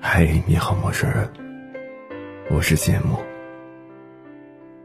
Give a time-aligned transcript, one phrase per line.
[0.00, 1.28] 嗨，你好，陌生人，
[2.50, 3.20] 我是芥末。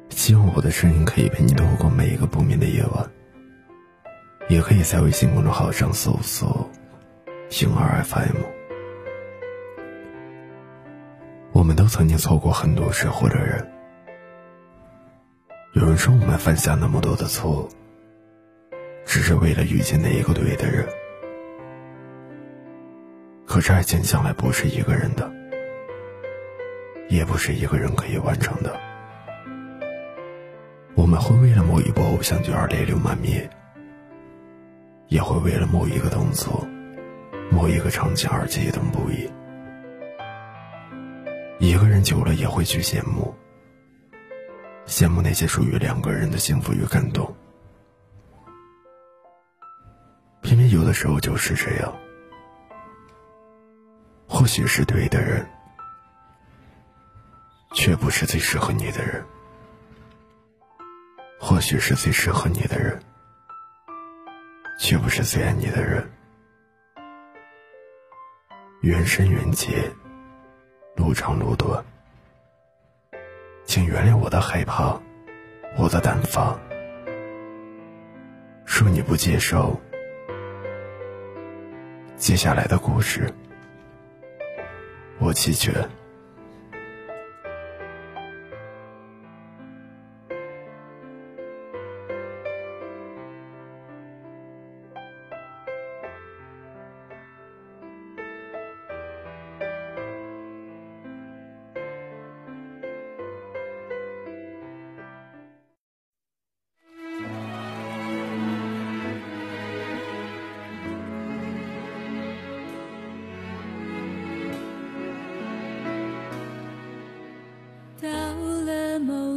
[0.09, 3.11] 希望我的声音可以陪你度过每一个不眠的夜晚。
[4.49, 6.69] 也可以在微信公众号上搜索
[7.49, 8.41] “星儿 FM”。
[11.51, 13.69] 我们都曾经错过很多事或者人。
[15.73, 17.69] 有人说我们犯下那么多的错，
[19.05, 20.87] 只是为了遇见那一个对的人。
[23.51, 25.29] 可是爱情向来不是一个人的，
[27.09, 28.79] 也不是一个人可以完成的。
[30.95, 33.49] 我们会为了某一部偶像剧而泪流满面，
[35.09, 36.65] 也会为了某一个动作、
[37.51, 39.29] 某一个场景而激动不已。
[41.59, 43.35] 一个人久了也会去羡慕，
[44.85, 47.29] 羡慕那些属于两个人的幸福与感动。
[50.41, 51.93] 偏偏有的时候就是这样。
[54.41, 55.47] 或许是对的人，
[57.75, 59.21] 却不是最适合你的人；
[61.39, 62.99] 或许是最适合你的人，
[64.79, 66.11] 却不是最爱你的人。
[68.81, 69.71] 缘深缘浅，
[70.95, 71.85] 路长路短，
[73.63, 74.99] 请原谅我的害怕，
[75.77, 76.59] 我的胆放。
[78.65, 79.79] 若你不接受，
[82.17, 83.31] 接下来的故事。
[85.21, 86.00] 我弃权。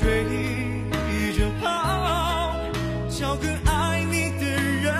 [0.00, 0.24] 追
[1.32, 1.66] 着跑，
[3.08, 4.44] 找个爱你的
[4.82, 4.92] 人，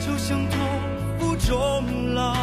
[0.00, 0.56] 就像托
[1.18, 2.34] 付终老，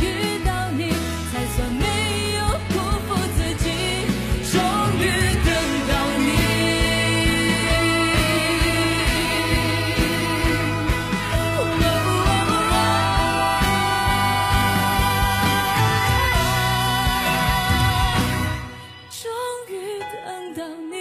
[0.00, 0.04] 遇
[0.44, 0.90] 到你
[1.30, 1.84] 才算没
[2.36, 2.74] 有辜
[3.06, 3.66] 负自己
[4.52, 4.54] 终
[4.98, 5.02] 于
[5.44, 5.48] 等
[5.88, 6.28] 到你。
[19.10, 19.22] 终
[19.68, 20.60] 于等到
[20.90, 20.94] 你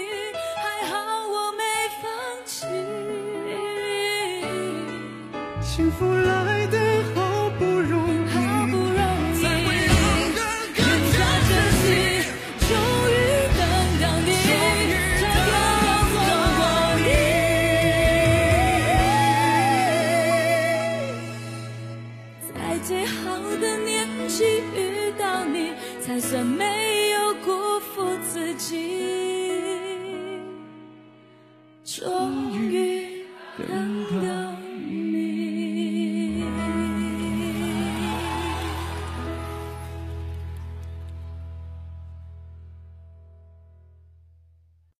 [0.62, 0.94] 还好
[1.28, 1.62] 我没
[2.02, 2.04] 放
[2.46, 2.56] 弃。
[5.62, 6.78] 幸福来得
[26.44, 29.03] 没有辜负自己。